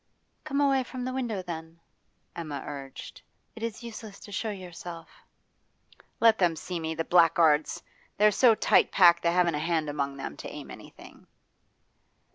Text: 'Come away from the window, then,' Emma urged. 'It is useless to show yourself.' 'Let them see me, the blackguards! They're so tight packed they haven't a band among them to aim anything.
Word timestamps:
'Come 0.45 0.59
away 0.59 0.83
from 0.83 1.05
the 1.05 1.13
window, 1.13 1.43
then,' 1.43 1.79
Emma 2.35 2.63
urged. 2.65 3.21
'It 3.55 3.61
is 3.61 3.83
useless 3.83 4.19
to 4.21 4.31
show 4.31 4.49
yourself.' 4.49 5.21
'Let 6.19 6.39
them 6.39 6.55
see 6.55 6.79
me, 6.79 6.95
the 6.95 7.03
blackguards! 7.03 7.83
They're 8.17 8.31
so 8.31 8.55
tight 8.55 8.91
packed 8.91 9.21
they 9.21 9.31
haven't 9.31 9.53
a 9.53 9.59
band 9.59 9.89
among 9.91 10.17
them 10.17 10.37
to 10.37 10.47
aim 10.49 10.71
anything. 10.71 11.27